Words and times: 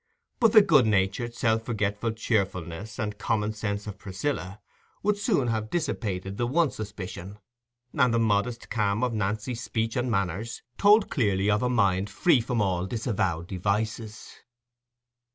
But 0.39 0.53
the 0.53 0.63
good 0.63 0.87
natured 0.87 1.35
self 1.35 1.61
forgetful 1.61 2.13
cheeriness 2.13 2.97
and 2.97 3.19
common 3.19 3.53
sense 3.53 3.85
of 3.85 3.99
Priscilla 3.99 4.59
would 5.03 5.15
soon 5.15 5.49
have 5.49 5.69
dissipated 5.69 6.37
the 6.37 6.47
one 6.47 6.71
suspicion; 6.71 7.37
and 7.93 8.11
the 8.11 8.17
modest 8.17 8.71
calm 8.71 9.03
of 9.03 9.13
Nancy's 9.13 9.61
speech 9.61 9.95
and 9.95 10.09
manners 10.09 10.63
told 10.79 11.11
clearly 11.11 11.51
of 11.51 11.61
a 11.61 11.69
mind 11.69 12.09
free 12.09 12.41
from 12.41 12.63
all 12.63 12.87
disavowed 12.87 13.45
devices. 13.45 14.37